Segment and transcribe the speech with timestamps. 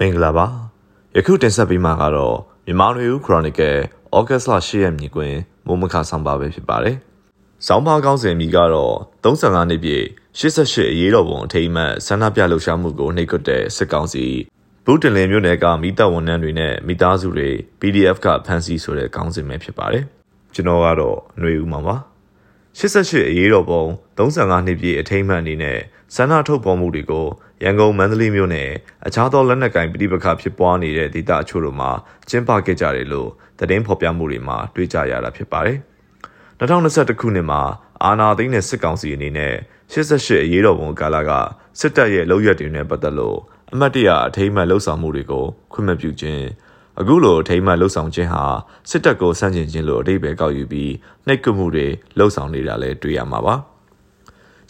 [0.00, 0.46] မင်္ဂလာပါ
[1.16, 3.76] ယခုတင်ဆက်ပေးမှာကတော့မြန်မာနွေဦးခရိုနီကယ်
[4.16, 5.34] ဩဂတ်စ်လ10ရက်နေ့တွင်
[5.66, 6.96] မိုးမခဆောင်ပါပဲဖြစ်ပါတယ်။
[7.66, 8.94] ဆောင်းပါးကောင်းစဉ်မိကတော့
[9.24, 10.04] 35နှစ်ပြည့်
[10.38, 14.24] 88အရေးတော်ပုံအထိမ်းအမှတ်ဆန္ဒပြလှုပ်ရှားမှုကိုနှိပ်ကွပ်တဲ့စစ်ကောင်စီ
[14.84, 17.48] ဘူတလင်မြို့နယ်ကမိသားဝန်ထမ်းတွေနဲ့မိသားစုတွေ
[17.80, 20.04] PDF ကဖမ်းဆီးဆိုတဲ့ကောင်းစဉ်ပဲဖြစ်ပါတယ်။
[20.54, 21.96] ကျွန်တော်ကတော့ຫນွေဦးမှာပါ။
[22.78, 23.82] 88အရေးတော်ပုံ
[24.18, 25.78] 35နှစ်ပြည့်အထိမ်းအမှတ်အနေနဲ့
[26.14, 27.26] ဆန္ဒထုတ်ပေါ်မှုတွေကို
[27.62, 28.70] ရန်ကုန်မန္တလေးမြို့နယ်
[29.06, 31.90] အခြားသောလက်နက်ကိုင်ပြည်ပခဖြစ်ပွားနေတဲ့ဒေသအချို့တို့မှာ
[32.28, 35.78] ကျင်းပခဲ့ကြတယ်လို့သတင်းဖော်ပြမှုတွေမှာတွေ့ကြရတာဖြစ်ပါတယ်။
[36.60, 37.60] 2021ခုနှစ်မှာ
[38.04, 39.54] အာဏာသိမ်းတဲ့စစ်ကောင်စီအနေနဲ့
[39.92, 41.30] 88အရေးတော်ပုံကာလက
[41.80, 43.38] စစ်တပ်ရဲ့လုပ်ရက်တွေနဲ့ပတ်သက်လို့
[43.72, 46.44] အမတ်တရအထိမ်းအမှတ်လှုပ်ဆောင်မှုတွေကိုခွင့်မပြုခြင်း
[47.00, 48.44] အခုလိုထိမ်းမှတ်လှုပ်ဆောင်ခြင်းဟာ
[48.90, 50.92] စစ်တပ်ကိုဆန့်ကျင်ခြင်းလို့အဓိပ္ပာယ်ကောက်ယူပြီး
[51.26, 51.86] နှိပ်ကွပ်မှုတွေ
[52.18, 53.56] လှုပ်ဆောင်နေတာလည်းတွေ့ရမှာပါ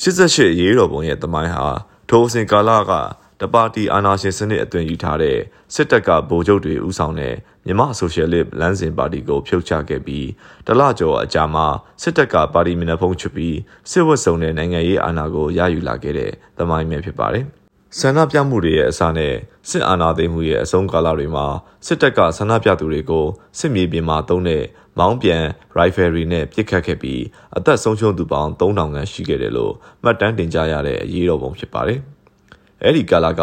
[0.02, 1.66] 88ရေးတော်ပုံရဲ့တမိုင်းဟာ
[2.08, 2.92] ထိုအစဉ်ကာလက
[3.40, 5.38] တပါတီအာဏာရှင်စနစ်အသွင်ယူထားတဲ့
[5.74, 7.34] စစ်တပ်ကဗိုလ်ချုပ်တွေဦးဆောင်တဲ့
[7.66, 10.28] မြန်မာဆိုရှယ်လစ်လမ်းစဉ်ပါတီကိုဖြုတ်ချခဲ့ပြီး
[10.66, 11.66] တလကျော်အကြာမှာ
[12.02, 13.56] စစ်တပ်ကပါတီမျက်နှာဖုံးချပြီး
[13.90, 17.46] စစ်ဝတ်စုံတဲ့နိုင်ငံရေးအာဏာကိုရယူလာခဲ့တဲ့သမိုင်းပဲဖြစ်ပါတယ်။
[18.00, 19.34] ဆန္ဒပြမှုတွေရဲ့အစနဲ့
[19.68, 21.46] စစ်အာဏာသိမ်းမှုရဲ့အဆုံးကာလတွေမှာ
[21.86, 23.26] စစ်တပ်ကဆန္ဒပြသူတွေကို
[23.58, 24.62] စစ်မြေပြင်မှာတုံးတဲ့
[24.98, 25.42] မောင်းပြန်
[25.74, 27.22] ရိုင်ဖယ်ရီနဲ့ပစ်ခတ်ခဲ့ပြီး
[27.56, 32.00] အသက်ဆုံးရှုံးသူပေါင်း3000ခန့်ရှိခဲ့တယ်လို့မှတ်တမ်းတင်ကြရတဲ့အရေးတော်ပုံဖြစ်ပါတယ်။
[32.82, 33.42] အဲဒီကာလက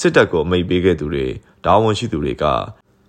[0.00, 1.26] စစ်တပ်ကိုအမိန့်ပေးခဲ့သူတွေ
[1.64, 2.44] တာဝန်ရှိသူတွေက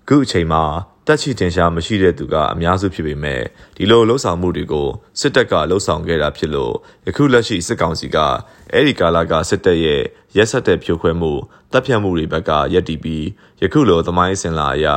[0.08, 0.64] ခုအချိန်မှာ
[1.10, 3.42] တက်ချီတင်ရှားမရှိတဲ့သူကအများစုဖြစ်ပေမဲ့
[3.78, 6.74] ဒီလိုလှုပ်ဆောင်မှုတွေကိုစစ်တပ်ကလှုပ်ဆောင်ခဲ့တာဖြစ်လို့
[7.08, 8.18] ယခုလက်ရှိစစ်ကောင်စီက
[8.72, 10.02] အဲ့ဒီကာလကစစ်တပ်ရဲ့
[10.38, 11.32] ရက်ဆက်တဲ့ဖြိုခွဲမှု
[11.72, 13.26] တပ်ဖြတ်မှုတွေဘက်ကရက်တီပြီး
[13.62, 14.88] ယခုလိုသမိုင်းစင်လာအရ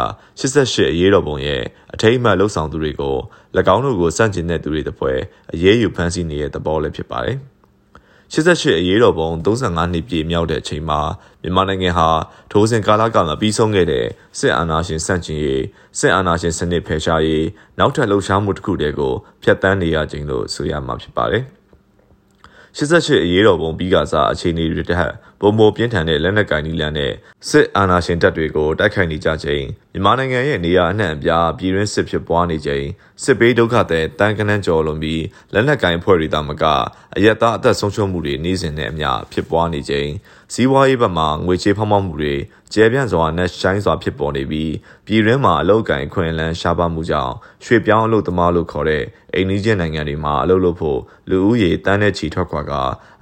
[0.40, 1.62] 88အရေးတော်ပုံရဲ့
[1.94, 3.16] အထိမ်းအမှတ်လှုပ်ဆောင်သူတွေကို၎
[3.74, 5.12] င်းတို့ကိုစန့်ကျင်တဲ့သူတွေတပွဲ
[5.52, 7.38] အရေးယူဖမ်းဆီးနေတဲ့သဘောလည်းဖြစ်ပါတယ်။
[8.32, 11.00] 88အရေးတော်ပုံ35နှစ်ပြည့်မြောက်တဲ့အချိန်မှာ
[11.42, 12.08] မြန်မာနိုင်ငံဟာ
[12.50, 14.06] ထိုးစဉ်ကာလကမှပြီးဆုံးခဲ့တဲ့
[14.38, 15.64] စစ်အာဏာရှင်ဆန့်ကျင်ရေး
[15.98, 17.46] စစ်အာဏာရှင်စနစ်ဖယ်ရှားရေး
[17.78, 21.42] နောက်ထပ်လှုပ်ရှားမှုတစ်ခုတည်းကိုဖျက်ဆီးနေရခြင်းလို့ဆိုရမှာဖြစ်ပါတယ်။
[22.76, 25.02] 88အရေးတော်ပုံပြီးကစားအခြေအနေတွေတဟ
[25.40, 27.12] ပုံမပြင်းထန်တဲ့လက်နက်ကင်နီလန်နဲ့
[27.48, 32.84] စစ်အာဏာရှင်တပ်တွေကိုတိုက်ခိုက်နေကြချိန်မြန်မာနိုင်ငံရဲ့နေရာအနှံ့အပြားပြည်တွင်းစစ်ဖြစ်ပွားနေချိန်
[33.22, 36.64] စစ်ပေးဒုက္ခတဲ့တန်ကနန်းကျော်လွန်ပြီးလက်နက်ကင်ဖွဲ့တွေတာမက
[37.16, 40.08] အယက်သားအသက်ဆုံးရှုံးမှုတွေနေစဉ်နဲ့အမျှဖြစ်ပွားနေချိန်
[40.54, 42.34] စီးပွားရေးဘက်မှာငွေချေးဖောင်းဖောင်းမှုတွေ
[42.72, 44.72] ကျဲပြန့်စွာနဲ့ရှိုင်းစွာဖြစ်ပေါ်နေပြီး
[45.06, 47.34] ပြည်တွင်းမှာအလုတ်ကင်ခွင်လန်းရှားပါမှုကြောင့်
[47.64, 51.00] ရွှေပြောင်းအလုတ်သမားလို့ခေါ်တဲ့အိန္ဒိယနိုင်ငံတွေမှာအလုတ်လုပ်ဖို့
[51.30, 52.72] လူဦးရေတန်းနဲ့ချီထွက်ခွာက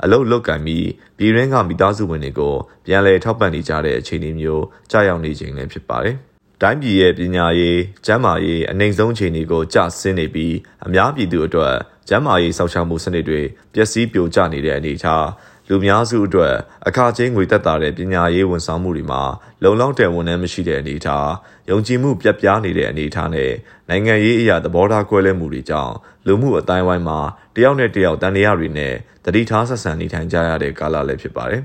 [0.03, 0.87] အလုတ်လုတ်ကင်ပြီး
[1.19, 2.55] ပြည်တွင်းကမိသားစုဝင်တွေကို
[2.87, 6.17] ပြန်လည်ထောက်ပံ့နေကြတဲ့အခြေအနေမျိုးကြာရောက်နေခြင်းလည်းဖြစ်ပါတယ်။
[6.63, 10.55] တိုင်းပြည်ရဲ့ပညာရေး၊ကျန်းမာရေးအနိုင်ဆုံးအခြေအနေကိုကျဆင်းနေပြီး
[10.87, 11.75] အများပြည်သူအတွက်
[12.09, 13.41] ကျန်းမာရေးစောင့်ရှောက်မှုစနစ်တွေ
[13.75, 15.25] ပျက်စီးပြိုကျနေတဲ့အနေအထား
[15.69, 16.55] လူများစုအတွက်
[16.87, 19.23] အခါချင်းငွေသက်သာတဲ့ပညာရေးဝန်ဆောင်မှုတွေမှာ
[19.63, 21.31] လုံလောက်တဲ့ဝန်ထမ်းမရှိတဲ့အနေအထား
[21.71, 23.53] ယုံကြည်မှုပြတ်ပြားနေတဲ့အနေအထားနဲ့
[23.89, 25.95] နိုင်ငံရေးအရာသဘောထားကွဲလွဲမှုတွေကြောင့်
[26.27, 27.21] လူမှုအတိုင်းဝိုင်းမှာ
[27.57, 31.63] တယောက်နဲ့တယောက်တန်တရားတွေနဲ့တတိထားဆက်ဆံနေထိုင်ကြရတဲ့ကာလလည်းဖြစ်ပါတယ်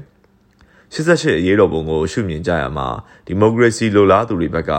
[0.94, 2.88] 88အရေးတော်ပုံကိုရှုမြင်ကြရမှာ
[3.28, 4.72] ဒီမိုကရေစီလိုလားသူတွေဘက်က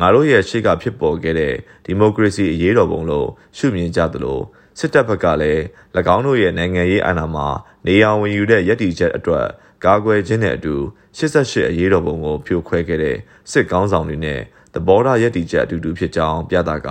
[0.00, 4.40] ငါတို့ရဲ့ရှေ့ကဖြစ်ပေါ်ခဲ့တဲ့ဒီမိုကရေစီအရေးတော်ပုံလို့ရှုမြင်ကြသလို
[4.78, 5.62] စစ်တပ်ဘက်ကလည်း၎
[6.14, 7.48] င်းတို့ရဲ့နိုင်ငံရေးအာဏာမှာ
[7.86, 9.46] နေရာဝင်ယူတဲ့ရည်တည်ချက်အတွက်
[9.84, 10.74] ကာကွယ်ခြင်းနဲ့အတူ
[11.18, 13.16] 88အရေးတော်ပုံကိုဖြိုခွဲခဲ့တဲ့
[13.50, 14.40] စစ်ကောင်းဆောင်တွေနဲ့
[14.74, 16.88] သဘောထားရည်တည်ချက်အတူတူဖြစ်ကြောင်းပြတာက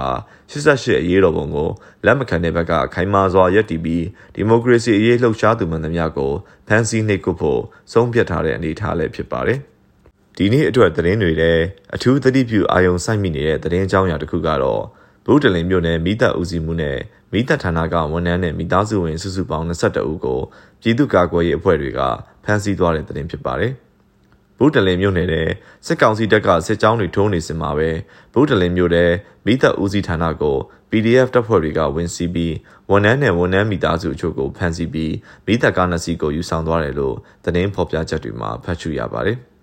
[0.52, 1.70] 88အရေးတော်ပုံကို
[2.06, 4.06] လက်မခံတဲ့ဘက်ကခိုင်မာစွာရည်တည်ပြီး
[4.36, 6.34] ဒီမိုကရေစီအရေးလှုပ်ရှားသူမှန်သမျှကို
[6.68, 7.62] ဖမ်းဆီးနှိပ်ကွပ်ဖို့
[7.92, 9.59] ဆုံးဖြတ်ထားတဲ့အနေအထားလည်းဖြစ်ပါတယ်။
[10.38, 11.64] ဒီနေ့အတွက်သတင်းတွေလည်း
[11.96, 14.84] အထူးသတိပြုအာရုံစိုက်မိနေတဲ့သတင်းကြောင်းရာတစ်ခုကတော့
[15.29, 16.97] ဘုဒ္ဓလင်မြို့နယ်မိသက်ဦးစီးမှုနဲ့
[17.33, 20.39] မိသက်ဌာနကဝန်ထမ်းနဲ့မိသားစုဝင်စုစုပေါင်း22ဦးကို
[20.81, 21.99] ပြည်သူ့ကာကွယ်ရေးအဖွဲ့တွေက
[22.43, 23.71] ဖမ်းဆီးသွားတဲ့တဲ့တင်ဖြစ်ပါတယ်။
[24.57, 25.47] ဘုဒ္ဓလင်မြို့နယ်တဲ့
[25.85, 27.89] စစ်ကောင်စီတပ်ကစစ်ကြောင်းတွေထိုးနေစင်မှာပဲ
[28.33, 29.11] ဘုဒ္ဓလင်မြို့တဲ့
[29.45, 30.57] မိသက်ဦးစီးဌာနကို
[30.91, 32.55] PDF တပ်ဖွဲ့တွေကဝင်စီးပြီး
[32.91, 35.13] ဝန်ထမ်းနဲ့ဝန်ထမ်းမိသားစုအချို့ကိုဖမ်းဆီးပြီး
[35.45, 37.15] မိသက်ကားနှစ်စီးကိုယူဆောင်သွားတယ်လို့
[37.45, 39.38] သတင်းဖော်ပြချက်တွေမှာဖတ်ရှုရပါတယ်။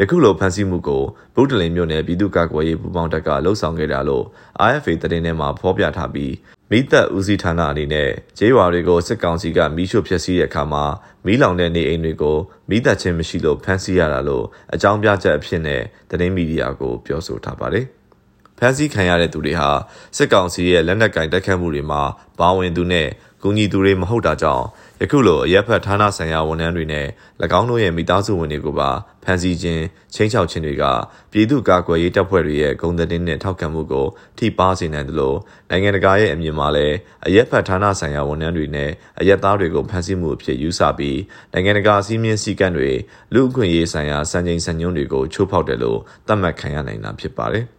[0.00, 1.02] ယခုလိုဖမ်းဆီးမှုကို
[1.34, 4.24] ဗုဒ္ဓလင်မြို့နယ်ပြည်သူ့ကာကွယ်ရေးပူးပေါင်းတပ်ကလှုံ့ဆော်ခဲ့တာလို့
[4.70, 6.32] RFA သတင်းထဲမှာဖော်ပြထားပြီး
[6.70, 10.84] မိသက်ဦးစီးဌာနအနေနဲ့ကျေးရွာတွေကိုစစ်ကောင်စီကမီးရှို့ဖျက်ဆီးတဲ့အခါမှာ
[11.26, 12.38] မီးလောင်တဲ့နေအိမ်တွေကို
[12.70, 14.44] မိသက်ချင်းမရှိလို့ဖမ်းဆီးရတာလို့
[14.74, 17.86] အကြောင်းပြချက်အဖြစ်နဲ့သတင်းမီဒီယာကိုပြောဆိုထားပါတယ်။
[18.58, 19.68] ဖမ်းဆီးခံရတဲ့သူတွေဟာ
[20.16, 22.02] စစ်ကောင်စီရဲ့လက်နက်ကင်တိုက်ခတ်မှုတွေမှာ
[22.38, 23.08] ပါဝင်သူနဲ့
[23.42, 24.64] ကူညီသူတွေမဟုတ်တာကြောင့်
[25.00, 27.06] ယခုလိုအရက်ဖက်ဌာနဆိုင်ရာဝန်ထမ်းတွေနဲ့၎
[27.58, 28.90] င်းတို့ရဲ့မိသားစုဝင်တွေကိုပါ
[29.24, 29.84] ဖမ်းဆီးခြင်း
[30.14, 30.84] ချင်းချောက်ခြင်းတွေက
[31.32, 34.06] ပြည်သူ့ကာကွယ်ရေးတပ်ဖွဲ့တွေရဲ့ဂုဏ်သတင်းနဲ့ထောက်ခံမှုကို
[34.38, 35.38] ထိပါစေနိုင်တယ်လို့
[35.70, 36.96] နိုင်ငံတကာရဲ့အမြင်မှာလည်း
[37.26, 38.90] အရက်ဖက်ဌာနဆိုင်ရာဝန်ထမ်းတွေနဲ့
[39.20, 41.18] အရက်သားတွေကိုဖမ်းဆီးမှုအဖြစ်ယူဆပြီး
[41.52, 42.90] နိုင်ငံတကာစည်းမျဉ်းစည်းကမ်းတွေ
[43.34, 47.66] လူ့အခွင့်အရေးဆိုင်ရာစံချိန်စံညွှန်းတွေကိုချိုးဖောက်တယ်လို့သတ်မှတ်ခံရနိုင်တာဖြစ်ပါတယ်။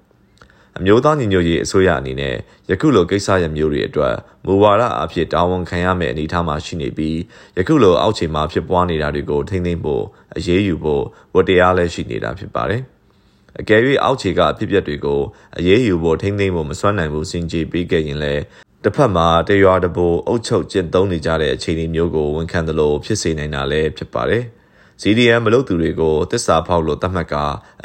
[0.80, 2.36] အမျိုးသားညီညွတ်ရေးအစိုးရအနေနဲ့
[2.70, 4.16] ယခုလိုကိစ္စရပ်မျိုးတွေအတွက်
[4.46, 7.18] မူဝါဒအဖြစ်တာဝန်ခံရမယ့်အနေအထားမှာရှိနေပြီး
[7.58, 10.04] ယခုလိုအောက်ခြေမှာဖြစ်ပွားနေတာတွေကိုထိန်းသိမ်းဖို့
[10.38, 11.04] အရေးယူဖို့
[11.36, 12.82] ဝတ္တရားလည်းရှိနေတာဖြစ်ပါတယ်။
[13.60, 15.22] အကယ်၍အောက်ခြေကအဖြစ်အပျက်တွေကို
[15.58, 18.44] အရေးယူဖို့ထိန်းသိမ်းဖို့မစွမ်းနိုင်ဘူးစင်ကြေပေးခဲ့ရင်လည်း
[18.84, 24.44] တစ်ဖက်မှာတရွာတပိုအုပ်ချုပ်ကျင့်သုံးနေကြတဲ့အခြေအနေမျိုးကိုဝန်ခံသလိုဖြစ်စေနိုင်တာလည်းဖြစ်ပါတယ်။
[25.02, 27.36] CDM မလုပ်သူတွေကိုတစ္ဆာဖောက်လို့သတ်မှတ်က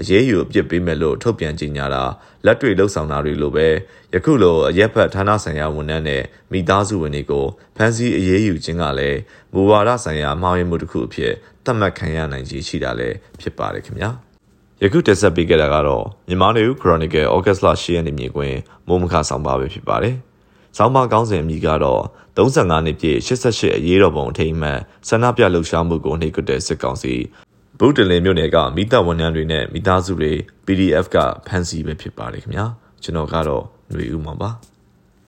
[0.01, 2.05] အရေးယူအပြစ်ပေးမယ်လို့ထုတ်ပြန်ကြေညာတာ
[2.47, 3.69] လက်တွေ့လှုပ်ဆောင်တာတွေလိုပဲ
[4.15, 6.23] ယခုလိုအရက်ဖက်ဌာနဆိုင်ရာဝန်ထမ်းနဲ့
[6.53, 9.19] မိသားစုဝင်တွေကိုဖမ်းဆီးအရေးယူခြင်းကလည်း
[9.55, 11.33] မူဝါဒဆိုင်ရာမှားယွင်းမှုတစ်ခုအဖြစ်
[11.65, 14.11] သတ်မှတ်ခံရနိုင်ခြေရှိတာလည်းဖြစ်ပါတယ်ခင်ဗျာ
[14.83, 18.57] ယခုတက်ဆက်ပေးခဲ့တာကတော့မြန်မာနေဦး Chronicle ဩဂတ်စ်လ10ရက်နေ့မြေကွင်း
[18.89, 20.17] မိုးမခဆောင်ပါပဲဖြစ်ပါတယ်။
[20.77, 22.03] ဆောင်းပါးကောင်းစဉ်အမိကတော့
[22.37, 27.15] 35နှစ်ပြည့်88အရေးတော်ပုံအထိမ်းအမှတ်ဆန္ဒပြလှုပ်ရှားမှုကိုနှိပ်ကွပ်တဲ့စစ်ကောင်စီ
[27.79, 30.33] ဗုဒ္ဓလင်မြို့နယ်ကမိသားဝန်ထမ်းတွေနဲ့မိသားစုတွေ
[30.67, 31.17] PDF က
[31.47, 32.67] ဖမ်းဆီးပဲဖြစ်ပါတယ်ခင်ဗျာ
[33.03, 34.51] ကျွန်တော်ကတော့ຫນွေဦးမှာပါ